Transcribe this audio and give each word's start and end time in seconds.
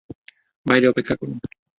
বাইরে 0.65 0.85
অপেক্ষা 0.87 1.15
করুন। 1.15 1.37